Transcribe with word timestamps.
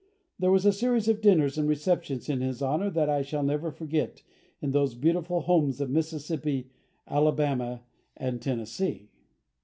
There 0.39 0.49
was 0.49 0.65
a 0.65 0.73
series 0.73 1.07
of 1.07 1.21
dinners 1.21 1.59
and 1.59 1.69
receptions 1.69 2.27
in 2.27 2.41
his 2.41 2.63
honour 2.63 2.89
that 2.89 3.07
I 3.07 3.21
shall 3.21 3.43
never 3.43 3.69
forget, 3.69 4.23
in 4.59 4.71
those 4.71 4.95
beautiful 4.95 5.41
homes 5.41 5.79
of 5.79 5.91
Mississippi, 5.91 6.71
Alabama, 7.07 7.83
and 8.17 8.41
Tennessee. 8.41 9.11